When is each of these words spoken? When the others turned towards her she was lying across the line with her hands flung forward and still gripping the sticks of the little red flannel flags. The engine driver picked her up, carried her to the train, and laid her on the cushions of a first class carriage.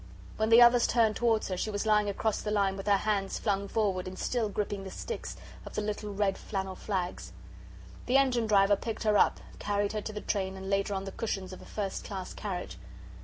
When 0.37 0.49
the 0.49 0.63
others 0.63 0.87
turned 0.87 1.15
towards 1.15 1.49
her 1.49 1.55
she 1.57 1.69
was 1.69 1.85
lying 1.85 2.09
across 2.09 2.41
the 2.41 2.49
line 2.49 2.75
with 2.75 2.87
her 2.87 2.97
hands 2.97 3.37
flung 3.37 3.67
forward 3.67 4.07
and 4.07 4.17
still 4.17 4.49
gripping 4.49 4.83
the 4.83 4.89
sticks 4.89 5.37
of 5.63 5.75
the 5.75 5.81
little 5.83 6.11
red 6.11 6.39
flannel 6.39 6.73
flags. 6.75 7.33
The 8.07 8.17
engine 8.17 8.47
driver 8.47 8.75
picked 8.75 9.03
her 9.03 9.19
up, 9.19 9.39
carried 9.59 9.91
her 9.93 10.01
to 10.01 10.11
the 10.13 10.19
train, 10.21 10.57
and 10.57 10.71
laid 10.71 10.87
her 10.87 10.95
on 10.95 11.03
the 11.03 11.11
cushions 11.11 11.53
of 11.53 11.61
a 11.61 11.65
first 11.67 12.03
class 12.03 12.33
carriage. 12.33 12.79